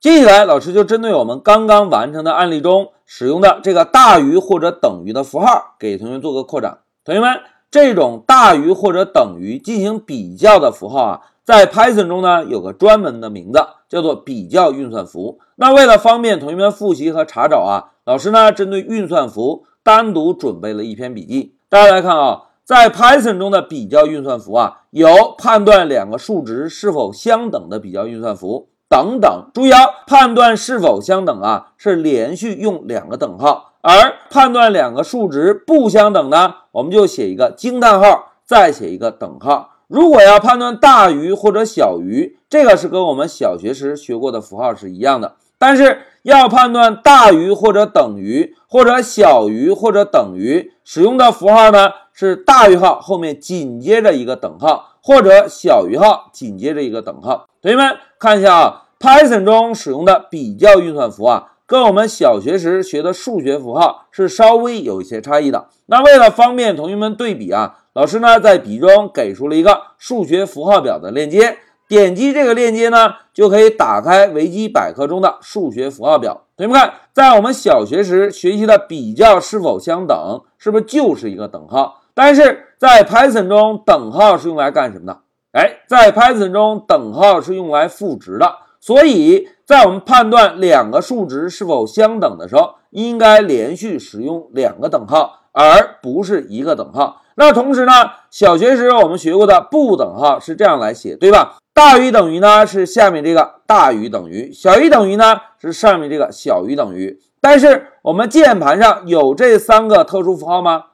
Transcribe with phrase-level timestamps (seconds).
[0.00, 6.78] 接下来，老师就针对我们刚刚完成的案例中使用的这个大于或者等于的符号，给同学做个扩展。
[7.04, 13.58] 同学们，这种大于或者等于进行比较的符号啊，在 Python 中呢有个专门的名字，
[13.88, 15.40] 叫做比较运算符。
[15.56, 21.56] 那为了方便同学们复习和查找啊，老师呢针对运算符单独准备了一篇笔记。
[21.68, 28.68] 大家来看啊，在 Python 中的比较运算符啊，有判断两个数值是否相等的比较运算符。
[28.88, 39.74] 等等，注意啊，判断是否相等啊，是连续用两个等号；而判断两个数值不相等呢，我们就写一个惊叹号，再写一个等号。
[39.88, 45.34] 如果要判断大于或者小于，这个是跟我们小学时学过的符号是一样的。
[45.60, 57.46] 但是要判断大于或者等于或者小于或者等于，使用的符号呢是大于号后面紧接着一个等号，或者小于号紧接着一个等号。
[57.60, 65.68] 同学们看一下啊，Python 中使用的比较运算符啊，跟我们小学时学的数学符号是稍微有一些差异的。
[65.86, 76.42] 那为了方便同学们对比啊，老师呢在笔中给出了一个数学符号表的链接，点击这个链接呢，就可以打开维基百科中的数学符号表。
[76.56, 82.02] 同学们看，在我们小学时学习的比较是否相等，是不是就是一个等号？
[82.14, 85.20] 但是在 Python 中，等号是用来干什么的？
[85.58, 97.22] 哎，在 Python 中，等号是用来赋值的，所以在我们判断两个数值是否相等的时候，应该连续使用两个等号，而不是一个等号。
[97.34, 97.92] 那同时呢，
[98.30, 101.56] 小学时我们学过的不等号是这样来写，对吧？
[101.74, 107.20] 大于等于呢是下面这个大于等于，小于等于呢是上面这个小于等于。
[107.40, 110.84] 但是我们键盘上有这三个特殊符号吗？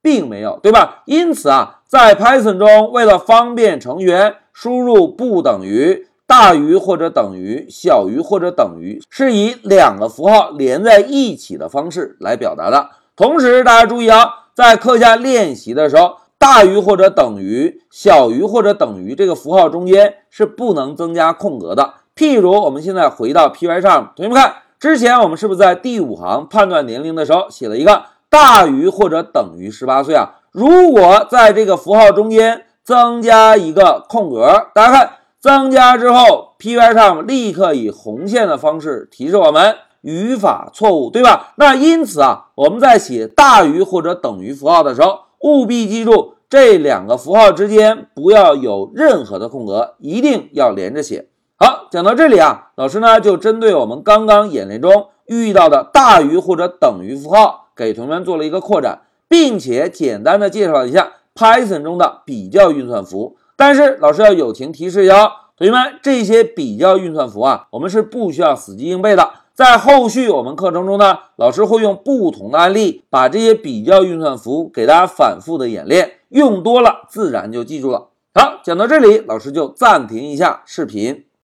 [0.00, 1.02] 并没有，对吧？
[1.04, 12.90] 因此啊，在 Python 中，为了方便成员输入不等于、大于或者等于、小于或者等于，是以两个符号连在一起的方式来表达的。
[13.14, 21.94] 同时，大家注意啊，在课下练习的时候，大于或者等于、小于或者等于这个符号中间是不能增加空格的。
[22.16, 28.06] 譬如，我们现在回到 Py 上，同学们看，之前我们是不是在第五行判断年龄的时候写了一个？
[28.28, 30.40] 大于或者等于十八岁啊！
[30.56, 41.52] 如果在这个符号中间增加一个空格，大家看，增加之后，P Y 上立刻以红线的方式提示我们语法错误，对吧？
[41.56, 51.28] 那因此啊，我们在写大于或者等于符号的时候，务必记住这两个符号之间不要有任何的空格，一定要连着写。
[51.58, 57.64] 好，讲到这里啊，老师呢就针对我们刚刚演练中遇到的大于或者等于符号。
[57.76, 63.36] 给同学们做了一个扩展，并且简单的介绍一下 Python 中的比较运算符。
[63.56, 65.14] 但是老师要友情提示哟，
[65.56, 69.30] 同学们，这些比较运算符啊，我们是不需要死记硬背的。
[69.54, 78.08] 在后续我们课程中呢，老师会用不同的案例，把这些比较运算符给大家反复的演练，用多了自然就记住了。
[78.34, 81.26] 好，讲到这里，老师就暂停一下视频。